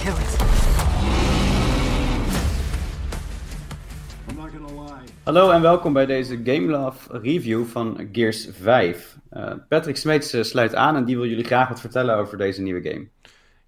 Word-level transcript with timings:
kill 0.00 0.12
it. 0.12 0.38
Hallo 5.22 5.50
en 5.50 5.62
welkom 5.62 5.92
bij 5.92 6.06
deze 6.06 6.40
Gamelove 6.44 7.18
review 7.18 7.66
van 7.66 8.08
Gears 8.12 8.48
5. 8.52 9.16
Uh, 9.32 9.52
Patrick 9.68 9.96
Smeets 9.96 10.34
uh, 10.34 10.42
sluit 10.42 10.74
aan 10.74 10.96
en 10.96 11.04
die 11.04 11.16
wil 11.16 11.26
jullie 11.26 11.44
graag 11.44 11.68
wat 11.68 11.80
vertellen 11.80 12.16
over 12.16 12.38
deze 12.38 12.62
nieuwe 12.62 12.90
game. 12.90 13.08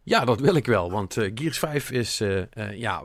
Ja, 0.02 0.24
dat 0.24 0.40
wil 0.40 0.54
ik 0.54 0.66
wel, 0.66 0.90
want 0.90 1.16
uh, 1.16 1.30
Gears 1.34 1.58
5 1.58 1.90
is, 1.90 2.18
ja, 2.74 3.02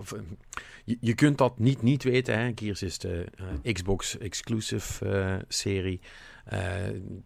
je, 0.85 0.97
je, 0.99 1.15
kunt 1.15 1.37
dat 1.37 1.59
niet 1.59 1.81
niet 1.81 2.03
weten. 2.03 2.39
Hè? 2.39 2.51
Gears 2.55 2.81
is 2.81 2.97
de 2.97 3.25
Xbox 3.73 4.17
exclusive 4.17 5.45
serie. 5.47 5.99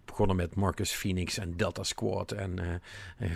Begonnen 0.05 0.35
met 0.35 0.55
Marcus 0.55 0.91
Phoenix 0.91 1.37
en 1.37 1.57
Delta 1.57 1.83
Squad 1.83 2.31
en 2.31 2.81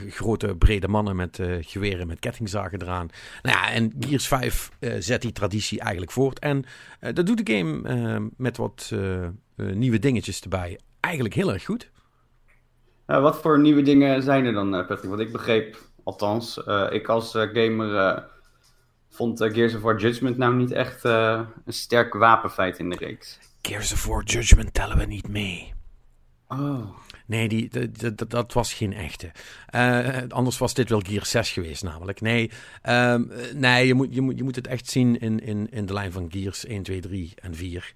grote 0.09 0.55
brede 0.55 0.87
mannen 0.87 1.15
met 1.15 1.39
geweren 1.59 2.07
met 2.07 2.19
kettingzagen 2.19 2.81
eraan. 2.81 3.09
Nou 3.41 3.57
ja, 3.57 3.71
en 3.71 3.93
Gears 3.99 4.27
5 4.27 4.69
zet 4.99 5.21
die 5.21 5.31
traditie 5.31 5.79
eigenlijk 5.79 6.11
voort. 6.11 6.39
En 6.39 6.65
dat 6.99 7.25
doet 7.25 7.45
de 7.45 7.53
game 7.53 8.29
met 8.37 8.57
wat 8.57 8.91
nieuwe 9.55 9.99
dingetjes 9.99 10.41
erbij 10.41 10.79
eigenlijk 10.99 11.35
heel 11.35 11.53
erg 11.53 11.65
goed. 11.65 11.91
Uh, 13.07 13.21
wat 13.21 13.41
voor 13.41 13.59
nieuwe 13.59 13.81
dingen 13.81 14.23
zijn 14.23 14.45
er 14.45 14.53
dan, 14.53 14.69
Patrick? 14.69 15.09
Want 15.09 15.19
ik 15.19 15.31
begreep, 15.31 15.77
althans, 16.03 16.57
ik 16.89 17.07
als 17.07 17.31
gamer 17.31 18.23
vond 19.09 19.43
Gears 19.43 19.75
of 19.75 19.81
War 19.81 19.99
Judgment 19.99 20.37
nou 20.37 20.55
niet 20.55 20.71
echt 20.71 21.03
een 21.03 21.47
sterk 21.67 22.13
wapenfeit 22.13 22.79
in 22.79 22.89
de 22.89 22.95
reeks. 22.95 23.39
Gears 23.65 23.93
of 23.93 24.05
War 24.05 24.23
Judgment 24.23 24.73
tellen 24.73 24.97
we 24.97 25.05
niet 25.05 25.27
mee. 25.27 25.73
Oh. 26.47 26.97
Nee, 27.25 27.47
die, 27.47 27.69
dat, 28.27 28.53
was 28.53 28.73
geen 28.73 28.93
echte. 28.93 29.31
anders 30.29 30.57
was 30.57 30.73
dit 30.73 30.89
wel 30.89 30.99
Gears 30.99 31.29
6 31.29 31.51
geweest, 31.51 31.83
namelijk. 31.83 32.21
Nee, 32.21 32.51
um, 32.89 33.31
nee 33.53 33.87
je, 33.87 33.93
moet, 33.93 34.13
je, 34.15 34.21
moet, 34.21 34.37
je 34.37 34.43
moet 34.43 34.55
het 34.55 34.67
echt 34.67 34.89
zien 34.89 35.19
in, 35.19 35.39
in, 35.39 35.69
in 35.71 35.85
de 35.85 35.93
lijn 35.93 36.11
van 36.11 36.31
Gears 36.31 36.65
1, 36.65 36.83
2, 36.83 36.99
3 36.99 37.33
en 37.35 37.55
4. 37.55 37.93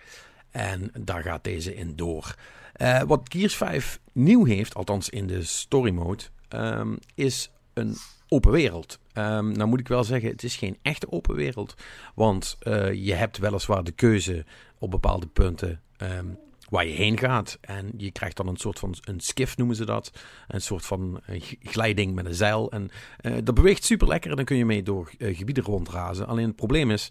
En 0.52 0.92
daar 1.00 1.24
gaat 1.24 1.44
deze 1.44 1.76
in 1.76 1.96
door. 1.96 2.36
Uh, 2.82 3.02
wat 3.02 3.22
Gears 3.24 3.56
5 3.56 4.00
nieuw 4.12 4.46
heeft, 4.46 4.76
althans 4.76 5.10
in 5.10 5.28
de 5.28 5.44
story 5.44 5.92
mode, 5.92 6.24
um, 6.50 6.98
is 7.16 7.52
een 7.74 7.96
open 8.30 8.52
wereld. 8.52 9.00
Um, 9.14 9.52
nou 9.52 9.70
moet 9.70 9.80
ik 9.80 9.88
wel 9.88 10.04
zeggen, 10.04 10.30
het 10.30 10.44
is 10.44 10.56
geen 10.56 10.78
echte 10.82 11.12
open 11.12 11.36
wereld. 11.36 11.76
Want 12.16 12.58
uh, 12.64 12.94
je 12.94 13.14
hebt 13.14 13.38
weliswaar 13.38 13.84
de 13.84 13.92
keuze 13.92 14.46
op 14.78 14.92
bepaalde 14.92 15.28
punten 15.28 15.82
um, 15.98 16.38
waar 16.70 16.86
je 16.86 16.94
heen 16.94 17.18
gaat. 17.18 17.58
En 17.62 17.92
je 17.98 18.12
krijgt 18.12 18.38
dan 18.38 18.48
een 18.48 18.58
soort 18.58 18.80
van 18.80 18.96
een 19.02 19.20
skiff 19.20 19.58
noemen 19.58 19.76
ze 19.76 19.86
dat. 19.86 20.12
Een 20.48 20.62
soort 20.62 20.86
van 20.86 21.22
glijding 21.62 22.16
met 22.16 22.26
een 22.26 22.34
zeil. 22.34 22.72
En 22.72 22.90
uh, 23.22 23.38
dat 23.44 23.56
beweegt 23.56 23.84
super 23.84 24.08
lekker 24.08 24.30
en 24.30 24.36
dan 24.36 24.46
kun 24.46 24.58
je 24.58 24.66
mee 24.66 24.84
door 24.84 25.12
uh, 25.18 25.38
gebieden 25.38 25.64
rondrazen. 25.64 26.28
Alleen 26.28 26.48
het 26.48 26.56
probleem 26.56 26.92
is, 26.92 27.10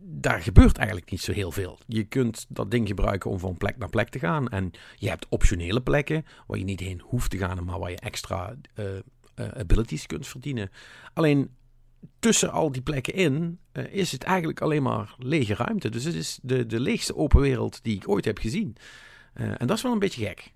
daar 0.00 0.42
gebeurt 0.42 0.76
eigenlijk 0.76 1.10
niet 1.10 1.20
zo 1.20 1.32
heel 1.32 1.52
veel. 1.52 1.78
Je 1.86 2.04
kunt 2.04 2.46
dat 2.48 2.70
ding 2.70 2.88
gebruiken 2.88 3.30
om 3.30 3.38
van 3.38 3.56
plek 3.56 3.76
naar 3.76 3.90
plek 3.90 4.08
te 4.08 4.18
gaan. 4.18 4.48
En 4.48 4.70
je 4.96 5.08
hebt 5.08 5.26
optionele 5.28 5.80
plekken 5.82 6.26
waar 6.46 6.58
je 6.58 6.64
niet 6.64 6.80
heen 6.80 7.00
hoeft 7.04 7.30
te 7.30 7.38
gaan, 7.38 7.64
maar 7.64 7.78
waar 7.78 7.90
je 7.90 7.96
extra 7.96 8.54
uh, 9.36 9.48
abilities 9.48 10.06
kunt 10.06 10.26
verdienen. 10.26 10.70
Alleen 11.12 11.50
tussen 12.18 12.50
al 12.50 12.72
die 12.72 12.82
plekken 12.82 13.14
in 13.14 13.58
is 13.90 14.12
het 14.12 14.22
eigenlijk 14.22 14.60
alleen 14.60 14.82
maar 14.82 15.14
lege 15.18 15.54
ruimte. 15.54 15.88
Dus 15.88 16.04
het 16.04 16.14
is 16.14 16.38
de, 16.42 16.66
de 16.66 16.80
leegste 16.80 17.16
open 17.16 17.40
wereld 17.40 17.82
die 17.82 17.96
ik 17.96 18.08
ooit 18.08 18.24
heb 18.24 18.38
gezien. 18.38 18.76
en 19.34 19.66
dat 19.66 19.76
is 19.76 19.82
wel 19.82 19.92
een 19.92 19.98
beetje 19.98 20.26
gek. 20.26 20.52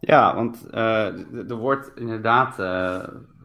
Ja, 0.00 0.34
want 0.34 0.66
er 0.72 1.56
wordt 1.56 1.90
inderdaad 1.94 2.54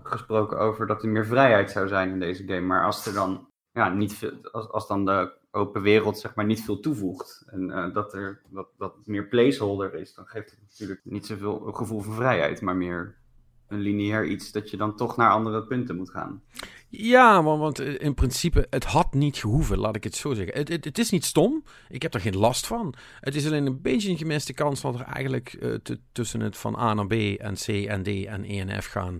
gesproken 0.04 0.60
over 0.60 0.88
dat 0.88 1.04
er 1.04 1.10
meer 1.10 1.26
vrijheid 1.26 1.72
zou 1.72 1.88
zijn 1.88 2.10
in 2.10 2.20
deze 2.20 2.44
game. 2.48 2.62
Maar 2.62 2.86
als 2.86 3.06
er 3.06 3.14
dan 3.14 3.48
ja, 3.72 3.90
niet 3.90 4.14
veel, 4.14 4.32
als, 4.52 4.70
als 4.70 4.88
dan 4.88 5.06
de 5.06 5.34
open 5.52 5.82
wereld 5.82 6.20
zeg 6.20 6.36
maar 6.36 6.46
niet 6.46 6.64
veel 6.64 6.80
toevoegt 6.80 7.44
en 7.48 7.92
dat 7.94 8.14
er 8.14 8.42
dat, 8.50 8.68
dat 8.78 8.96
meer 9.06 9.28
placeholder 9.28 9.94
is, 9.94 10.14
dan 10.14 10.26
geeft 10.26 10.52
het 10.52 10.60
natuurlijk 10.62 11.02
niet 11.04 11.26
zoveel 11.26 11.60
gevoel 11.60 12.02
van 12.02 12.14
vrijheid, 12.14 12.62
maar 12.62 12.76
meer 12.76 13.16
een 13.68 13.80
lineair 13.80 14.26
iets 14.26 14.52
dat 14.52 14.70
je 14.70 14.78
dan 14.78 14.96
toch 14.96 15.18
naar 15.18 15.32
andere 15.32 15.64
punten 15.64 15.96
moet 15.96 16.10
gaan. 16.10 16.42
Ja, 16.90 17.44
want, 17.44 17.60
want 17.60 17.80
in 17.80 18.14
principe, 18.14 18.68
het 18.70 18.84
had 18.84 19.14
niet 19.14 19.38
gehoeven, 19.38 19.78
laat 19.78 19.96
ik 19.96 20.04
het 20.04 20.16
zo 20.16 20.34
zeggen. 20.34 20.58
Het, 20.58 20.86
het, 20.86 20.98
is 20.98 21.10
niet 21.10 21.26
stom, 21.26 21.64
ik 21.90 22.02
heb 22.02 22.14
er 22.14 22.20
geen 22.20 22.38
last 22.38 22.68
van. 22.68 22.94
Het 23.20 23.36
is 23.36 23.46
alleen 23.46 23.66
een 23.66 23.82
beetje 23.82 24.10
een 24.10 24.18
gemiste 24.18 24.54
kans 24.54 24.82
dat 24.82 24.96
er 24.96 25.06
eigenlijk 25.06 25.58
uh, 25.60 25.76
tussen 26.12 26.40
het 26.40 26.58
van 26.58 26.76
A 26.76 26.94
naar 26.94 27.08
B 27.08 27.12
en 27.12 27.54
C 27.54 27.68
en 27.68 28.04
D 28.04 28.08
en 28.08 28.44
E 28.44 28.60
en 28.60 28.84
F 28.84 28.86
gaan 28.86 29.20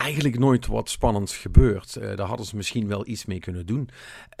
eigenlijk 0.00 0.38
nooit 0.38 0.66
wat 0.66 0.90
spannends 0.90 1.36
gebeurt. 1.36 1.96
Uh, 1.96 2.16
daar 2.16 2.26
hadden 2.26 2.46
ze 2.46 2.56
misschien 2.56 2.88
wel 2.88 3.06
iets 3.06 3.24
mee 3.24 3.38
kunnen 3.38 3.66
doen. 3.66 3.88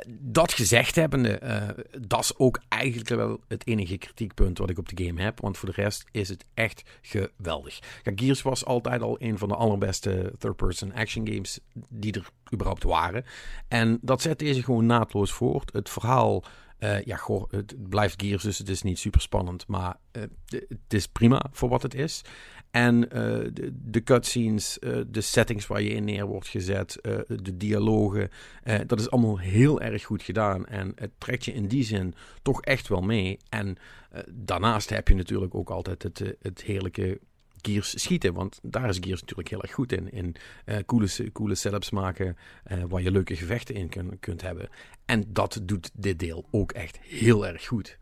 Dat 0.08 0.52
gezegd 0.52 0.94
hebbende, 0.94 1.40
uh, 1.42 1.68
dat 2.00 2.20
is 2.20 2.38
ook 2.38 2.60
eigenlijk 2.68 3.08
wel 3.08 3.40
het 3.48 3.66
enige 3.66 3.98
kritiekpunt 3.98 4.58
wat 4.58 4.70
ik 4.70 4.78
op 4.78 4.96
de 4.96 5.04
game 5.04 5.22
heb. 5.22 5.40
Want 5.40 5.58
voor 5.58 5.68
de 5.74 5.82
rest 5.82 6.04
is 6.10 6.28
het 6.28 6.44
echt 6.54 6.82
geweldig. 7.02 7.78
Gears 8.14 8.42
was 8.42 8.64
altijd 8.64 9.02
al 9.02 9.16
een 9.18 9.38
van 9.38 9.48
de 9.48 9.54
allerbeste 9.54 10.32
third-person 10.38 10.94
action 10.94 11.28
games 11.28 11.60
die 11.88 12.12
er 12.12 12.28
überhaupt 12.52 12.82
waren. 12.82 13.24
En 13.68 13.98
dat 14.02 14.22
zet 14.22 14.38
deze 14.38 14.62
gewoon 14.62 14.86
naadloos 14.86 15.32
voort. 15.32 15.72
Het 15.72 15.90
verhaal 15.90 16.44
uh, 16.80 17.02
ja, 17.02 17.16
goh, 17.16 17.50
het 17.50 17.88
blijft 17.88 18.22
Gears, 18.22 18.42
dus 18.42 18.58
het 18.58 18.68
is 18.68 18.82
niet 18.82 18.98
super 18.98 19.20
spannend. 19.20 19.66
Maar 19.66 19.96
uh, 20.12 20.22
het 20.48 20.94
is 20.94 21.06
prima 21.06 21.46
voor 21.52 21.68
wat 21.68 21.82
het 21.82 21.94
is. 21.94 22.22
En 22.70 23.02
uh, 23.02 23.10
de, 23.52 23.72
de, 23.72 24.02
cutscenes, 24.02 24.78
de 25.06 25.20
settings 25.20 25.66
waar 25.66 25.82
je 25.82 25.90
in 25.90 26.04
neer 26.04 26.26
wordt 26.26 26.48
gezet, 26.48 26.98
de 27.26 27.56
dialogen, 27.56 28.30
dat 28.86 29.00
is 29.00 29.10
allemaal 29.10 29.38
heel 29.38 29.80
erg 29.80 30.04
goed 30.04 30.22
gedaan. 30.22 30.66
En 30.66 30.92
het 30.94 31.10
trekt 31.18 31.44
je 31.44 31.52
in 31.52 31.66
die 31.66 31.84
zin 31.84 32.14
toch 32.42 32.62
echt 32.62 32.88
wel 32.88 33.00
mee. 33.00 33.38
En 33.48 33.76
daarnaast 34.28 34.90
heb 34.90 35.08
je 35.08 35.14
natuurlijk 35.14 35.54
ook 35.54 35.70
altijd 35.70 36.02
het, 36.02 36.22
het 36.40 36.62
heerlijke 36.62 37.20
Gears 37.62 38.02
schieten. 38.02 38.34
Want 38.34 38.58
daar 38.62 38.88
is 38.88 38.98
Gears 39.00 39.20
natuurlijk 39.20 39.48
heel 39.48 39.62
erg 39.62 39.72
goed 39.72 39.92
in. 39.92 40.12
In 40.12 40.34
uh, 40.66 40.76
coole, 40.86 41.32
coole 41.32 41.54
setups 41.54 41.90
maken 41.90 42.36
uh, 42.72 42.84
waar 42.88 43.02
je 43.02 43.10
leuke 43.10 43.36
gevechten 43.36 43.74
in 43.74 43.88
kun, 43.88 44.18
kunt 44.20 44.42
hebben. 44.42 44.68
En 45.04 45.24
dat 45.28 45.60
doet 45.62 45.90
dit 45.94 46.18
deel 46.18 46.44
ook 46.50 46.72
echt 46.72 46.98
heel 47.00 47.46
erg 47.46 47.66
goed. 47.66 47.98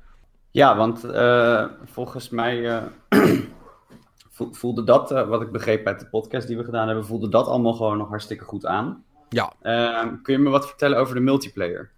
Ja, 0.51 0.77
want 0.77 1.05
uh, 1.05 1.65
volgens 1.85 2.29
mij 2.29 2.83
voelde 4.51 4.85
dat, 4.85 5.11
wat 5.11 5.43
ik 5.43 5.53
begreep 5.53 5.87
uit 5.87 6.01
de 6.01 6.07
podcast 6.07 6.47
die 6.47 6.57
we 6.57 6.65
gedaan 6.65 6.87
hebben, 6.87 7.07
voelde 7.07 7.29
dat 7.29 7.47
allemaal 7.47 7.75
gewoon 7.75 7.99
nog 7.99 8.09
hartstikke 8.09 8.45
goed 8.45 8.67
aan. 8.67 9.05
Ja. 9.29 9.53
kun 10.23 10.35
je 10.35 10.39
me 10.39 10.51
wat 10.51 10.67
vertellen 10.67 10.99
over 10.99 11.15
de 11.15 11.21
multiplayer? 11.21 11.91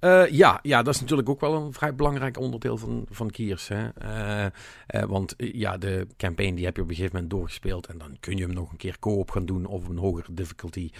Uh, 0.00 0.30
ja, 0.30 0.58
ja, 0.62 0.82
dat 0.82 0.94
is 0.94 1.00
natuurlijk 1.00 1.28
ook 1.28 1.40
wel 1.40 1.54
een 1.54 1.72
vrij 1.72 1.94
belangrijk 1.94 2.38
onderdeel 2.38 2.76
van, 2.76 3.06
van 3.10 3.30
Kiers. 3.30 3.68
Hè? 3.68 3.88
Uh, 4.02 4.46
uh, 4.94 5.02
want 5.02 5.34
ja, 5.36 5.78
de 5.78 6.06
campaign 6.16 6.54
die 6.54 6.64
heb 6.64 6.76
je 6.76 6.82
op 6.82 6.88
een 6.88 6.94
gegeven 6.94 7.14
moment 7.14 7.32
doorgespeeld. 7.32 7.86
En 7.86 7.98
dan 7.98 8.16
kun 8.20 8.36
je 8.36 8.42
hem 8.42 8.54
nog 8.54 8.70
een 8.70 8.76
keer 8.76 8.98
co-op 8.98 9.30
gaan 9.30 9.46
doen 9.46 9.66
of 9.66 9.88
een 9.88 9.98
hogere 9.98 10.32
difficulty. 10.32 10.90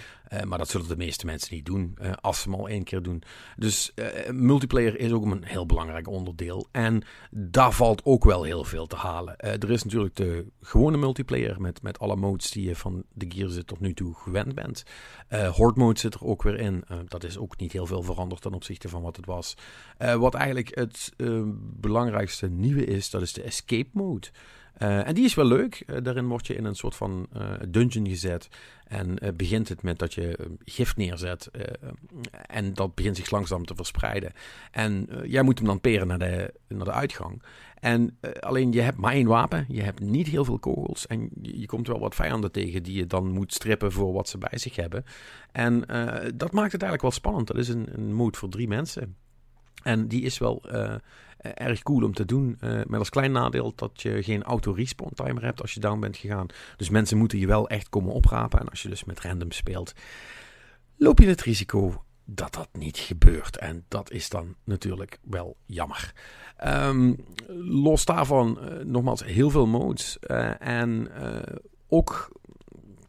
maar 0.47 0.57
dat 0.57 0.69
zullen 0.69 0.87
de 0.87 0.97
meeste 0.97 1.25
mensen 1.25 1.55
niet 1.55 1.65
doen, 1.65 1.97
als 2.21 2.41
ze 2.41 2.49
hem 2.49 2.59
al 2.59 2.67
één 2.67 2.83
keer 2.83 3.01
doen. 3.01 3.23
Dus 3.55 3.93
multiplayer 4.31 4.99
is 4.99 5.11
ook 5.11 5.25
een 5.25 5.43
heel 5.43 5.65
belangrijk 5.65 6.07
onderdeel. 6.07 6.67
En 6.71 7.03
daar 7.29 7.71
valt 7.71 8.05
ook 8.05 8.23
wel 8.23 8.43
heel 8.43 8.63
veel 8.63 8.87
te 8.87 8.95
halen. 8.95 9.37
er 9.37 9.71
is 9.71 9.83
natuurlijk 9.83 10.15
de 10.15 10.45
gewone 10.61 10.97
multiplayer 10.97 11.61
met, 11.61 11.81
met 11.81 11.99
alle 11.99 12.15
modes 12.15 12.51
die 12.51 12.67
je 12.67 12.75
van 12.75 13.03
de 13.13 13.25
Gears 13.29 13.63
tot 13.65 13.79
nu 13.79 13.93
toe 13.93 14.13
gewend 14.15 14.55
bent. 14.55 14.83
Horde 15.51 15.79
mode 15.79 15.99
zit 15.99 16.13
er 16.13 16.23
ook 16.25 16.43
weer 16.43 16.59
in. 16.59 16.83
dat 17.07 17.23
is 17.23 17.37
ook 17.37 17.57
niet 17.57 17.71
heel 17.71 17.85
veel 17.85 18.03
veranderd 18.03 18.41
ten 18.41 18.53
opzichte 18.53 18.89
van 18.91 19.01
wat 19.01 19.15
het 19.15 19.25
was. 19.25 19.57
Uh, 19.99 20.15
wat 20.15 20.33
eigenlijk 20.33 20.75
het 20.75 21.13
uh, 21.17 21.41
belangrijkste 21.55 22.49
nieuwe 22.49 22.85
is, 22.85 23.09
dat 23.09 23.21
is 23.21 23.33
de 23.33 23.43
escape 23.43 23.89
mode. 23.93 24.27
Uh, 24.79 25.07
en 25.07 25.13
die 25.13 25.25
is 25.25 25.33
wel 25.33 25.45
leuk. 25.45 26.03
daarin 26.03 26.27
word 26.27 26.47
je 26.47 26.55
in 26.55 26.65
een 26.65 26.75
soort 26.75 26.95
van 26.95 27.27
dungeon 27.67 28.07
gezet. 28.07 28.47
En 28.83 29.17
begint 29.35 29.69
het 29.69 29.83
met 29.83 29.99
dat 29.99 30.13
je 30.13 30.57
gif 30.63 30.95
neerzet. 30.95 31.49
en 32.47 32.73
dat 32.73 32.95
begint 32.95 33.17
zich 33.17 33.31
langzaam 33.31 33.65
te 33.65 33.75
verspreiden. 33.75 34.33
En 34.71 35.09
jij 35.25 35.41
moet 35.41 35.57
hem 35.57 35.67
dan 35.67 35.81
peren 35.81 36.07
naar 36.07 36.19
de, 36.19 36.53
naar 36.67 36.85
de 36.85 36.91
uitgang. 36.91 37.43
En 37.79 38.17
alleen 38.39 38.71
je 38.71 38.81
hebt 38.81 38.97
maar 38.97 39.13
één 39.13 39.27
wapen. 39.27 39.65
Je 39.67 39.81
hebt 39.81 39.99
niet 39.99 40.27
heel 40.27 40.45
veel 40.45 40.59
kogels. 40.59 41.07
En 41.07 41.29
je, 41.41 41.65
komt 41.65 41.87
wel 41.87 41.99
wat 41.99 42.15
vijanden 42.15 42.51
tegen 42.51 42.83
die 42.83 42.97
je 42.97 43.07
dan 43.07 43.31
moet 43.31 43.53
strippen 43.53 43.91
voor 43.91 44.13
wat 44.13 44.29
ze 44.29 44.37
bij 44.37 44.57
zich 44.57 44.75
hebben. 44.75 45.05
En 45.51 45.79
dat 46.35 46.51
maakt 46.51 46.71
het 46.71 46.81
eigenlijk 46.81 47.01
wel 47.01 47.11
spannend. 47.11 47.47
Dat 47.47 47.57
is 47.57 47.67
een, 47.67 47.87
een 47.93 48.33
voor 48.33 48.49
drie 48.49 48.67
mensen. 48.67 49.15
En 49.83 50.07
die 50.07 50.21
is 50.21 50.37
wel 50.37 50.61
uh, 50.71 50.93
erg 51.41 51.83
cool 51.83 52.03
om 52.03 52.13
te 52.13 52.25
doen. 52.25 52.57
Uh, 52.63 52.81
met 52.87 52.99
als 52.99 53.09
klein 53.09 53.31
nadeel 53.31 53.73
dat 53.75 54.01
je 54.01 54.23
geen 54.23 54.43
auto-respawn 54.43 55.13
timer 55.13 55.43
hebt 55.43 55.61
als 55.61 55.73
je 55.73 55.79
down 55.79 55.99
bent 55.99 56.17
gegaan. 56.17 56.47
Dus 56.77 56.89
mensen 56.89 57.17
moeten 57.17 57.39
je 57.39 57.47
wel 57.47 57.69
echt 57.69 57.89
komen 57.89 58.13
oprapen. 58.13 58.59
En 58.59 58.69
als 58.69 58.81
je 58.81 58.89
dus 58.89 59.03
met 59.03 59.19
random 59.19 59.51
speelt, 59.51 59.93
loop 60.97 61.19
je 61.19 61.27
het 61.27 61.41
risico 61.41 62.03
dat 62.25 62.53
dat 62.53 62.69
niet 62.71 62.97
gebeurt. 62.97 63.57
En 63.57 63.85
dat 63.87 64.11
is 64.11 64.29
dan 64.29 64.55
natuurlijk 64.63 65.19
wel 65.21 65.57
jammer. 65.65 66.13
Um, 66.67 67.25
los 67.57 68.05
daarvan, 68.05 68.59
nogmaals, 68.85 69.23
heel 69.23 69.49
veel 69.49 69.67
modes. 69.67 70.19
en 70.59 71.09
ook 71.87 72.31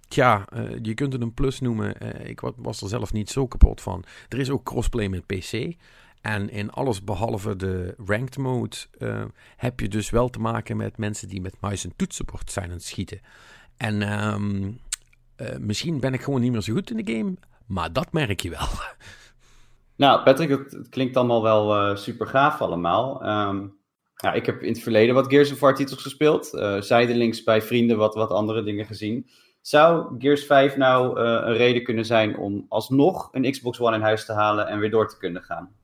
tja, 0.08 0.48
je 0.82 0.94
kunt 0.94 1.12
het 1.12 1.22
een 1.22 1.34
plus 1.34 1.60
noemen. 1.60 1.94
ik 2.28 2.40
was 2.56 2.80
er 2.80 2.88
zelf 2.88 3.12
niet 3.12 3.30
zo 3.30 3.46
kapot 3.46 3.80
van. 3.80 4.04
Er 4.28 4.38
is 4.38 4.50
ook 4.50 4.64
crossplay 4.64 5.08
met 5.08 5.26
PC. 5.26 5.74
En 6.22 6.50
in 6.50 6.70
alles 6.70 7.04
behalve 7.04 7.56
de 7.56 7.94
ranked 8.06 8.36
mode 8.38 8.76
heb 9.56 9.80
je 9.80 9.88
dus 9.88 10.10
wel 10.10 10.28
te 10.28 10.38
maken 10.38 10.76
met 10.76 10.98
mensen 10.98 11.28
die 11.28 11.40
met 11.40 11.56
muis 11.60 11.84
en 11.84 11.96
toetsenbord 11.96 12.50
zijn 12.50 12.64
aan 12.68 12.72
het 12.72 12.84
schieten. 12.84 13.20
En 13.76 14.02
ehm, 14.02 14.72
misschien 15.58 16.00
ben 16.00 16.14
ik 16.14 16.22
gewoon 16.22 16.40
niet 16.40 16.52
meer 16.52 16.60
zo 16.60 16.72
goed 16.72 16.90
in 16.90 17.04
de 17.04 17.12
game, 17.12 17.34
maar 17.66 17.92
dat 17.92 18.12
merk 18.12 18.40
je 18.40 18.50
wel. 18.50 18.68
Nou, 19.96 20.22
Patrick, 20.22 20.48
het, 20.48 20.88
klinkt 20.88 21.16
allemaal 21.16 21.42
wel 21.42 21.90
uh, 21.90 21.96
super 21.96 22.26
gaaf 22.26 22.60
allemaal. 22.60 23.22
Ehm, 23.22 23.66
ja, 24.14 24.32
ik 24.32 24.46
heb 24.46 24.62
in 24.62 24.72
het 24.72 24.82
verleden 24.82 25.14
wat 25.14 25.26
Gears 25.26 25.52
of 25.52 25.60
War 25.60 25.74
titels 25.74 26.02
gespeeld. 26.02 26.46
Zijdelings 26.80 27.42
bij 27.42 27.62
vrienden 27.62 27.96
wat, 27.96 28.14
wat 28.14 28.30
andere 28.30 28.62
dingen 28.62 28.86
gezien. 28.86 29.30
Zou 29.60 30.14
Gears 30.18 30.46
5 30.46 30.76
nou 30.76 31.20
een 31.20 31.56
reden 31.56 31.82
kunnen 31.82 32.04
zijn 32.04 32.36
om 32.36 32.66
alsnog 32.68 33.28
een 33.32 33.50
Xbox 33.50 33.80
One 33.80 33.96
in 33.96 34.02
huis 34.02 34.26
te 34.26 34.32
halen 34.32 34.66
en 34.66 34.78
weer 34.78 34.90
door 34.90 35.08
te 35.08 35.18
kunnen 35.18 35.42
gaan? 35.42 35.74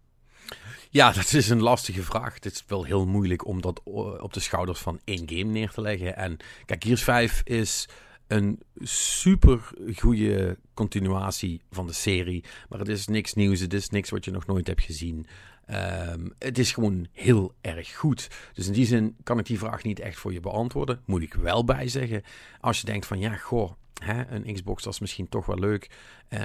Ja, 0.90 1.12
dat 1.12 1.32
is 1.32 1.49
een 1.49 1.62
lastige 1.62 2.02
vraag. 2.02 2.35
Het 2.35 2.44
is 2.44 2.64
wel 2.67 2.85
heel 2.85 3.06
moeilijk 3.06 3.46
om 3.46 3.61
dat 3.61 3.82
op 4.20 4.32
de 4.32 4.40
schouders 4.40 4.81
van 4.81 5.00
één 5.05 5.29
game 5.29 5.52
neer 5.52 5.70
te 5.70 5.81
leggen. 5.81 6.17
En 6.17 6.37
kijk, 6.64 6.85
Gears 6.85 7.02
5 7.02 7.40
is 7.44 7.88
een 8.26 8.61
super 8.81 9.70
goede 9.96 10.58
continuatie 10.75 11.61
van 11.70 11.87
de 11.87 11.93
serie. 11.93 12.44
Maar 12.69 12.79
het 12.79 12.88
is 12.88 13.06
niks 13.06 13.35
nieuws. 13.35 13.61
Het 13.61 13.75
is 13.75 13.88
niks 13.88 14.11
wat 14.11 14.25
je 14.25 14.31
nog 14.31 14.46
nooit 14.46 14.67
hebt 14.67 14.82
gezien. 14.82 15.26
Um, 15.70 16.32
het 16.38 16.58
is 16.58 16.73
gewoon 16.73 17.06
heel 17.12 17.55
erg 17.61 17.96
goed. 17.96 18.29
Dus 18.52 18.67
in 18.67 18.73
die 18.73 18.87
zin 18.87 19.17
kan 19.23 19.38
ik 19.38 19.46
die 19.46 19.58
vraag 19.58 19.82
niet 19.82 20.00
echt 20.00 20.19
voor 20.19 20.32
je 20.32 20.41
beantwoorden. 20.41 21.00
Moet 21.05 21.23
ik 21.23 21.34
wel 21.34 21.64
bij 21.64 21.88
zeggen. 21.88 22.23
Als 22.61 22.81
je 22.81 22.87
denkt 22.87 23.06
van 23.06 23.19
ja, 23.19 23.37
goh. 23.37 23.73
Een 24.29 24.55
Xbox 24.55 24.87
is 24.87 24.99
misschien 24.99 25.29
toch 25.29 25.46
wel 25.46 25.58
leuk. 25.58 25.91
Uh, 26.29 26.41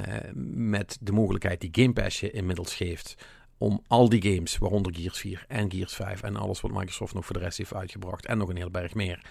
met 0.53 0.97
de 1.01 1.11
mogelijkheid 1.11 1.61
die 1.61 1.69
Game 1.71 1.93
Pass 1.93 2.19
je 2.19 2.31
inmiddels 2.31 2.75
geeft 2.75 3.15
om 3.63 3.81
al 3.87 4.09
die 4.09 4.33
games, 4.33 4.57
waaronder 4.57 4.95
Gears 4.95 5.19
4 5.19 5.45
en 5.47 5.71
Gears 5.71 5.93
5 5.93 6.21
en 6.21 6.35
alles 6.35 6.61
wat 6.61 6.71
Microsoft 6.71 7.13
nog 7.13 7.25
voor 7.25 7.35
de 7.35 7.41
rest 7.41 7.57
heeft 7.57 7.73
uitgebracht 7.73 8.25
en 8.25 8.37
nog 8.37 8.49
een 8.49 8.55
hele 8.55 8.69
berg 8.69 8.93
meer, 8.93 9.21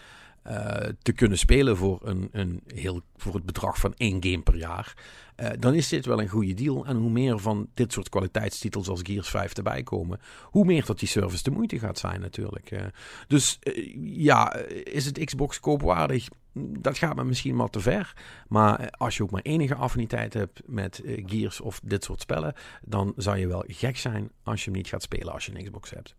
uh, 0.46 0.54
te 1.02 1.12
kunnen 1.12 1.38
spelen 1.38 1.76
voor, 1.76 2.00
een, 2.02 2.28
een 2.32 2.62
heel, 2.66 3.02
voor 3.16 3.34
het 3.34 3.44
bedrag 3.44 3.78
van 3.78 3.94
één 3.96 4.24
game 4.24 4.42
per 4.42 4.56
jaar. 4.56 4.94
Uh, 5.36 5.50
dan 5.58 5.74
is 5.74 5.88
dit 5.88 6.06
wel 6.06 6.20
een 6.20 6.28
goede 6.28 6.54
deal. 6.54 6.86
En 6.86 6.96
hoe 6.96 7.10
meer 7.10 7.38
van 7.38 7.68
dit 7.74 7.92
soort 7.92 8.08
kwaliteitstitels 8.08 8.88
als 8.88 9.00
Gears 9.02 9.28
5 9.28 9.52
erbij 9.52 9.82
komen, 9.82 10.20
hoe 10.42 10.64
meer 10.64 10.84
dat 10.84 10.98
die 10.98 11.08
service 11.08 11.42
de 11.42 11.50
moeite 11.50 11.78
gaat 11.78 11.98
zijn 11.98 12.20
natuurlijk. 12.20 12.70
Uh, 12.70 12.80
dus 13.28 13.58
ja, 14.02 14.54
is 14.84 15.04
het 15.04 15.24
Xbox 15.24 15.60
koopwaardig? 15.60 16.28
Dat 16.54 16.98
gaat 16.98 17.16
me 17.16 17.24
misschien 17.24 17.56
wel 17.56 17.68
te 17.68 17.80
ver. 17.80 18.12
Maar 18.48 18.90
als 18.90 19.16
je 19.16 19.22
ook 19.22 19.30
maar 19.30 19.42
enige 19.42 19.74
affiniteit 19.74 20.34
hebt 20.34 20.60
met 20.66 21.02
Gears 21.04 21.60
of 21.60 21.80
dit 21.84 22.04
soort 22.04 22.20
spellen, 22.20 22.54
dan 22.82 23.12
zou 23.16 23.36
je 23.36 23.46
wel 23.46 23.64
gek 23.66 23.96
zijn 23.96 24.30
als 24.42 24.64
je 24.64 24.70
hem 24.70 24.78
niet 24.78 24.88
gaat 24.88 25.02
spelen 25.02 25.32
als 25.32 25.46
je 25.46 25.54
een 25.54 25.64
Xbox 25.64 25.90
hebt. 25.90 26.14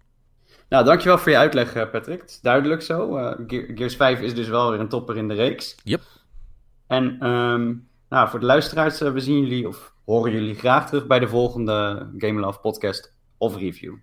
Nou, 0.69 0.85
dankjewel 0.85 1.17
voor 1.17 1.31
je 1.31 1.37
uitleg, 1.37 1.73
eh, 1.73 1.89
Patrick. 1.89 2.21
Het 2.21 2.29
is 2.29 2.41
duidelijk 2.41 2.81
zo. 2.81 3.17
Uh, 3.17 3.33
Gears 3.47 3.95
5 3.95 4.19
is 4.19 4.35
dus 4.35 4.47
wel 4.47 4.71
weer 4.71 4.79
een 4.79 4.89
topper 4.89 5.17
in 5.17 5.27
de 5.27 5.33
reeks. 5.33 5.75
Yep. 5.83 6.01
En 6.87 7.27
um, 7.27 7.87
nou, 8.09 8.29
voor 8.29 8.39
de 8.39 8.45
luisteraars, 8.45 9.01
uh, 9.01 9.11
we 9.11 9.19
zien 9.19 9.39
jullie 9.39 9.67
of 9.67 9.93
horen 10.05 10.31
jullie 10.31 10.55
graag 10.55 10.87
terug 10.87 11.07
bij 11.07 11.19
de 11.19 11.27
volgende 11.27 12.09
Game 12.17 12.39
Love 12.39 12.59
podcast 12.59 13.13
of 13.37 13.55
review. 13.55 13.95